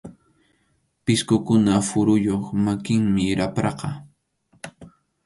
Pisqukunap 1.03 1.83
phuruyuq 1.87 2.45
makinmi 2.63 3.25
rapraqa. 3.39 3.89